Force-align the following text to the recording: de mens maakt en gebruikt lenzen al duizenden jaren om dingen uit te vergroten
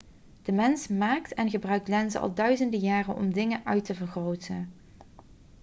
de 0.41 0.51
mens 0.51 0.87
maakt 0.87 1.33
en 1.33 1.49
gebruikt 1.49 1.87
lenzen 1.87 2.21
al 2.21 2.33
duizenden 2.33 2.79
jaren 2.79 3.15
om 3.15 3.33
dingen 3.33 3.61
uit 3.65 3.85
te 3.85 3.95
vergroten 3.95 4.73